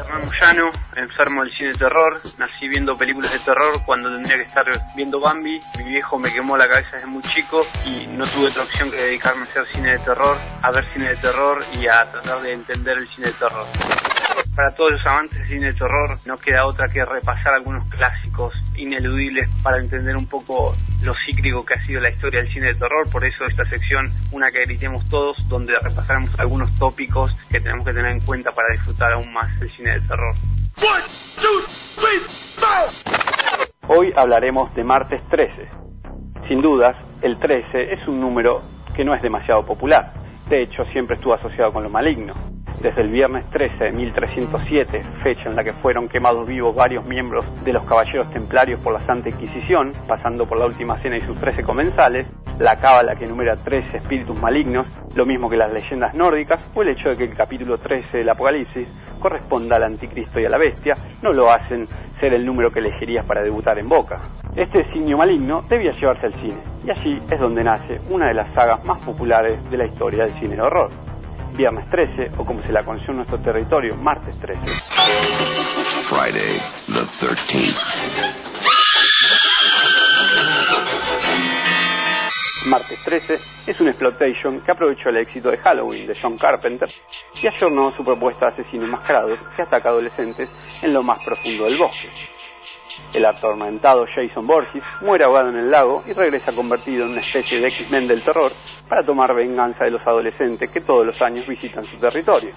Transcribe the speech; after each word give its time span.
Hernán 0.00 0.24
Moyano, 0.24 0.70
enfermo 0.96 1.42
del 1.42 1.50
cine 1.50 1.68
de 1.70 1.78
terror. 1.78 2.20
Nací 2.38 2.68
viendo 2.68 2.96
películas 2.96 3.32
de 3.32 3.38
terror 3.40 3.82
cuando 3.84 4.10
tendría 4.10 4.36
que 4.36 4.44
estar 4.44 4.64
viendo 4.96 5.20
Bambi. 5.20 5.60
Mi 5.78 5.84
viejo 5.84 6.18
me 6.18 6.32
quemó 6.32 6.56
la 6.56 6.68
cabeza 6.68 6.90
desde 6.94 7.06
muy 7.06 7.22
chico 7.22 7.66
y 7.84 8.06
no 8.06 8.24
tuve 8.26 8.48
otra 8.48 8.62
opción 8.62 8.90
que 8.90 8.96
dedicarme 8.96 9.42
a 9.42 9.44
hacer 9.44 9.64
cine 9.66 9.92
de 9.92 9.98
terror, 9.98 10.38
a 10.62 10.70
ver 10.70 10.84
cine 10.86 11.10
de 11.10 11.16
terror 11.16 11.62
y 11.78 11.86
a 11.86 12.10
tratar 12.10 12.40
de 12.40 12.52
entender 12.52 12.98
el 12.98 13.08
cine 13.08 13.26
de 13.26 13.34
terror. 13.34 14.09
Para 14.60 14.74
todos 14.74 14.92
los 14.92 15.06
amantes 15.06 15.38
del 15.38 15.48
cine 15.48 15.66
de 15.68 15.72
terror 15.72 16.18
no 16.26 16.36
queda 16.36 16.66
otra 16.66 16.86
que 16.86 17.02
repasar 17.02 17.54
algunos 17.54 17.88
clásicos 17.88 18.52
ineludibles 18.76 19.48
para 19.62 19.78
entender 19.78 20.14
un 20.14 20.28
poco 20.28 20.74
lo 21.02 21.14
cíclico 21.24 21.64
que 21.64 21.72
ha 21.72 21.86
sido 21.86 21.98
la 21.98 22.10
historia 22.10 22.42
del 22.42 22.52
cine 22.52 22.66
de 22.66 22.74
terror. 22.74 23.08
Por 23.10 23.24
eso 23.24 23.46
esta 23.46 23.64
sección, 23.64 24.12
una 24.32 24.50
que 24.50 24.60
gritemos 24.66 25.08
todos, 25.08 25.48
donde 25.48 25.72
repasaremos 25.80 26.38
algunos 26.38 26.78
tópicos 26.78 27.34
que 27.50 27.58
tenemos 27.58 27.86
que 27.86 27.94
tener 27.94 28.10
en 28.10 28.20
cuenta 28.20 28.50
para 28.50 28.68
disfrutar 28.72 29.14
aún 29.14 29.32
más 29.32 29.48
el 29.62 29.70
cine 29.70 29.92
de 29.92 30.00
terror. 30.06 30.34
Hoy 33.88 34.12
hablaremos 34.14 34.74
de 34.74 34.84
martes 34.84 35.22
13. 35.30 35.68
Sin 36.48 36.60
dudas, 36.60 36.96
el 37.22 37.38
13 37.38 37.94
es 37.94 38.06
un 38.06 38.20
número 38.20 38.60
que 38.94 39.06
no 39.06 39.14
es 39.14 39.22
demasiado 39.22 39.64
popular. 39.64 40.12
De 40.50 40.60
hecho, 40.60 40.84
siempre 40.92 41.16
estuvo 41.16 41.32
asociado 41.32 41.72
con 41.72 41.82
lo 41.82 41.88
maligno 41.88 42.59
desde 42.80 43.02
el 43.02 43.10
viernes 43.10 43.44
13 43.50 43.84
de 43.84 43.92
1307, 43.92 45.02
fecha 45.22 45.48
en 45.48 45.56
la 45.56 45.62
que 45.62 45.74
fueron 45.74 46.08
quemados 46.08 46.46
vivos 46.46 46.74
varios 46.74 47.04
miembros 47.04 47.44
de 47.62 47.72
los 47.72 47.84
caballeros 47.84 48.30
templarios 48.30 48.80
por 48.80 48.94
la 48.94 49.04
Santa 49.06 49.28
Inquisición, 49.28 49.92
pasando 50.08 50.46
por 50.46 50.58
la 50.58 50.66
Última 50.66 50.98
Cena 51.02 51.18
y 51.18 51.20
sus 51.22 51.38
13 51.38 51.62
comensales, 51.62 52.26
la 52.58 52.80
cábala 52.80 53.16
que 53.16 53.26
enumera 53.26 53.56
13 53.56 53.98
espíritus 53.98 54.38
malignos, 54.38 54.86
lo 55.14 55.26
mismo 55.26 55.50
que 55.50 55.56
las 55.56 55.72
leyendas 55.72 56.14
nórdicas, 56.14 56.60
o 56.74 56.82
el 56.82 56.88
hecho 56.88 57.10
de 57.10 57.16
que 57.16 57.24
el 57.24 57.36
capítulo 57.36 57.78
13 57.78 58.18
del 58.18 58.28
Apocalipsis 58.30 58.88
corresponda 59.18 59.76
al 59.76 59.84
anticristo 59.84 60.40
y 60.40 60.46
a 60.46 60.48
la 60.48 60.56
bestia, 60.56 60.96
no 61.20 61.34
lo 61.34 61.50
hacen 61.50 61.86
ser 62.18 62.32
el 62.32 62.46
número 62.46 62.70
que 62.70 62.78
elegirías 62.78 63.26
para 63.26 63.42
debutar 63.42 63.78
en 63.78 63.88
Boca. 63.88 64.20
Este 64.56 64.90
signo 64.92 65.18
maligno 65.18 65.62
debía 65.68 65.92
llevarse 65.92 66.26
al 66.26 66.34
cine, 66.34 66.58
y 66.86 66.90
allí 66.90 67.18
es 67.30 67.38
donde 67.38 67.62
nace 67.62 68.00
una 68.08 68.28
de 68.28 68.34
las 68.34 68.52
sagas 68.54 68.82
más 68.84 69.00
populares 69.00 69.58
de 69.70 69.76
la 69.76 69.84
historia 69.84 70.24
del 70.24 70.40
cine 70.40 70.56
de 70.56 70.62
horror 70.62 71.09
viernes 71.56 71.88
13 71.90 72.32
o 72.38 72.44
como 72.44 72.62
se 72.62 72.72
la 72.72 72.84
conoció 72.84 73.10
en 73.10 73.16
nuestro 73.16 73.38
territorio, 73.40 73.96
martes 73.96 74.38
13. 74.40 74.60
Friday 76.08 76.60
the 76.86 77.04
13th. 77.26 78.80
Martes 82.66 83.02
13 83.04 83.34
es 83.66 83.80
un 83.80 83.88
exploitation 83.88 84.60
que 84.60 84.70
aprovechó 84.70 85.08
el 85.08 85.16
éxito 85.16 85.50
de 85.50 85.58
Halloween 85.58 86.06
de 86.06 86.16
John 86.20 86.36
Carpenter 86.36 86.88
y 87.42 87.46
ayornó 87.46 87.96
su 87.96 88.04
propuesta 88.04 88.46
de 88.46 88.52
asesinos 88.52 88.86
enmascarados 88.86 89.38
que 89.56 89.62
ataca 89.62 89.88
adolescentes 89.88 90.48
en 90.82 90.92
lo 90.92 91.02
más 91.02 91.24
profundo 91.24 91.64
del 91.64 91.78
bosque. 91.78 92.08
El 93.12 93.24
atormentado 93.24 94.06
Jason 94.14 94.46
Borges 94.46 94.82
muere 95.00 95.24
ahogado 95.24 95.48
en 95.48 95.56
el 95.56 95.70
lago 95.70 96.02
y 96.06 96.12
regresa 96.12 96.52
convertido 96.54 97.04
en 97.04 97.12
una 97.12 97.20
especie 97.20 97.60
de 97.60 97.68
X-Men 97.68 98.06
del 98.06 98.22
terror 98.22 98.52
para 98.88 99.04
tomar 99.04 99.34
venganza 99.34 99.84
de 99.84 99.90
los 99.90 100.06
adolescentes 100.06 100.70
que 100.70 100.80
todos 100.80 101.06
los 101.06 101.20
años 101.22 101.46
visitan 101.46 101.84
su 101.84 101.98
territorio. 101.98 102.54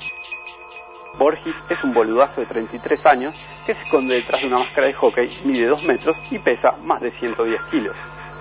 Borges 1.18 1.56
es 1.70 1.84
un 1.84 1.94
boludazo 1.94 2.42
de 2.42 2.48
33 2.48 3.06
años 3.06 3.36
que 3.66 3.76
se 3.76 3.84
esconde 3.84 4.16
detrás 4.16 4.42
de 4.42 4.48
una 4.48 4.60
máscara 4.60 4.88
de 4.88 4.94
hockey, 4.94 5.30
mide 5.46 5.68
2 5.68 5.84
metros 5.84 6.18
y 6.32 6.40
pesa 6.40 6.72
más 6.82 7.02
de 7.02 7.12
110 7.20 7.62
kilos. 7.66 7.96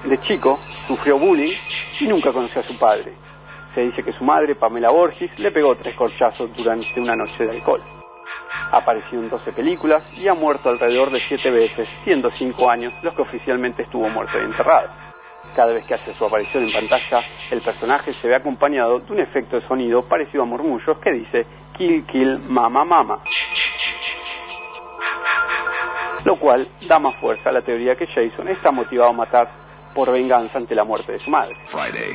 De 0.04 0.18
chico 0.22 0.58
sufrió 0.88 1.18
bullying 1.18 1.54
y 2.00 2.08
nunca 2.08 2.32
conoció 2.32 2.60
a 2.60 2.64
su 2.64 2.78
padre. 2.78 3.12
Se 3.74 3.82
dice 3.82 4.02
que 4.02 4.12
su 4.12 4.24
madre, 4.24 4.54
Pamela 4.54 4.90
Borges, 4.90 5.38
le 5.38 5.50
pegó 5.50 5.76
tres 5.76 5.94
corchazos 5.94 6.54
durante 6.56 7.00
una 7.00 7.14
noche 7.14 7.44
de 7.44 7.50
alcohol. 7.50 8.01
Apareció 8.70 9.20
en 9.20 9.28
12 9.28 9.52
películas 9.52 10.02
y 10.18 10.28
ha 10.28 10.34
muerto 10.34 10.68
alrededor 10.68 11.10
de 11.10 11.20
7 11.20 11.50
veces, 11.50 11.88
siendo 12.04 12.30
5 12.30 12.70
años 12.70 12.92
los 13.02 13.14
que 13.14 13.22
oficialmente 13.22 13.82
estuvo 13.82 14.08
muerto 14.08 14.38
y 14.38 14.44
enterrado. 14.44 14.88
Cada 15.54 15.72
vez 15.72 15.86
que 15.86 15.94
hace 15.94 16.14
su 16.14 16.24
aparición 16.24 16.64
en 16.64 16.72
pantalla, 16.72 17.20
el 17.50 17.60
personaje 17.60 18.14
se 18.14 18.28
ve 18.28 18.36
acompañado 18.36 19.00
de 19.00 19.12
un 19.12 19.20
efecto 19.20 19.60
de 19.60 19.66
sonido 19.68 20.08
parecido 20.08 20.44
a 20.44 20.46
murmullos 20.46 20.98
que 20.98 21.12
dice 21.12 21.46
Kill 21.76 22.06
Kill 22.06 22.38
Mama 22.48 22.84
Mama. 22.84 23.18
Lo 26.24 26.36
cual 26.36 26.66
da 26.88 26.98
más 26.98 27.16
fuerza 27.16 27.50
a 27.50 27.52
la 27.52 27.62
teoría 27.62 27.96
que 27.96 28.06
Jason 28.06 28.48
está 28.48 28.70
motivado 28.70 29.10
a 29.10 29.12
matar 29.12 29.61
por 29.94 30.10
venganza 30.10 30.58
ante 30.58 30.74
la 30.74 30.84
muerte 30.84 31.12
de 31.12 31.18
su 31.18 31.30
madre. 31.30 31.56
Friday 31.66 32.12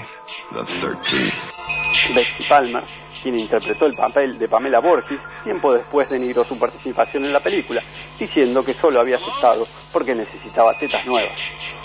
the 0.51 0.59
13th. 0.59 1.67
Betsy 2.13 2.43
Palmer, 2.47 2.83
quien 3.21 3.39
interpretó 3.39 3.85
el 3.85 3.95
papel 3.95 4.37
de 4.37 4.47
Pamela 4.47 4.79
Borges, 4.79 5.19
tiempo 5.43 5.73
después 5.73 6.09
denigró 6.09 6.43
su 6.43 6.57
participación 6.59 7.25
en 7.25 7.33
la 7.33 7.39
película, 7.39 7.81
diciendo 8.19 8.63
que 8.63 8.73
solo 8.73 8.99
había 8.99 9.17
aceptado 9.17 9.65
porque 9.93 10.13
necesitaba 10.13 10.77
tetas 10.77 11.05
nuevas. 11.05 11.37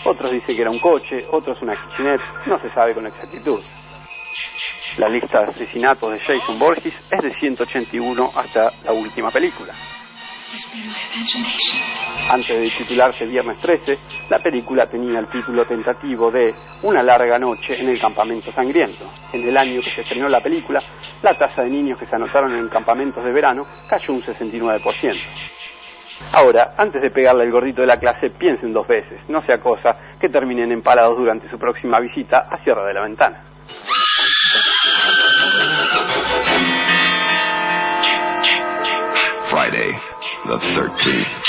Otros 0.04 0.32
dicen 0.32 0.56
que 0.56 0.62
era 0.62 0.70
un 0.70 0.80
coche, 0.80 1.26
otros 1.30 1.60
una 1.62 1.76
kitchenette, 1.76 2.22
no 2.46 2.60
se 2.60 2.70
sabe 2.74 2.94
con 2.94 3.06
exactitud. 3.06 3.62
La 4.98 5.08
lista 5.08 5.40
de 5.40 5.50
asesinatos 5.50 6.12
de 6.12 6.20
Jason 6.20 6.58
Borges 6.58 6.94
es 7.10 7.22
de 7.22 7.34
181 7.34 8.30
hasta 8.34 8.70
la 8.84 8.92
última 8.92 9.30
película. 9.30 9.72
Antes 12.28 12.58
de 12.58 12.70
titularse 12.76 13.24
Viernes 13.24 13.58
13, 13.60 13.98
la 14.28 14.38
película 14.38 14.86
tenía 14.86 15.18
el 15.18 15.28
título 15.28 15.66
tentativo 15.66 16.30
de 16.30 16.54
Una 16.82 17.02
larga 17.02 17.38
noche 17.38 17.80
en 17.80 17.88
el 17.88 17.98
campamento 17.98 18.52
sangriento. 18.52 19.04
En 19.32 19.48
el 19.48 19.56
año 19.56 19.80
que 19.80 19.90
se 19.90 20.02
estrenó 20.02 20.28
la 20.28 20.40
película, 20.40 20.82
la 21.22 21.38
tasa 21.38 21.62
de 21.62 21.70
niños 21.70 21.98
que 21.98 22.06
se 22.06 22.14
anotaron 22.14 22.54
en 22.54 22.68
campamentos 22.68 23.24
de 23.24 23.32
verano 23.32 23.66
cayó 23.88 24.12
un 24.12 24.22
69%. 24.22 25.16
Ahora, 26.32 26.74
antes 26.76 27.00
de 27.00 27.10
pegarle 27.10 27.44
el 27.44 27.50
gordito 27.50 27.80
de 27.80 27.86
la 27.86 27.98
clase, 27.98 28.30
piensen 28.30 28.72
dos 28.72 28.86
veces, 28.86 29.20
no 29.28 29.44
sea 29.46 29.58
cosa 29.58 30.16
que 30.20 30.28
terminen 30.28 30.70
empalados 30.70 31.16
durante 31.16 31.48
su 31.48 31.58
próxima 31.58 31.98
visita 31.98 32.46
a 32.50 32.62
Sierra 32.62 32.84
de 32.84 32.94
la 32.94 33.02
Ventana. 33.02 33.42
The 40.44 40.58
13th. 40.58 41.42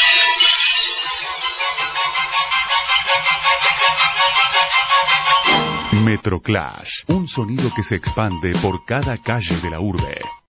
Metroclash, 6.03 7.03
un 7.07 7.27
sonido 7.27 7.71
que 7.75 7.81
se 7.81 7.95
expande 7.95 8.53
por 8.61 8.85
cada 8.85 9.17
calle 9.17 9.55
de 9.61 9.69
la 9.69 9.79
urbe. 9.79 10.21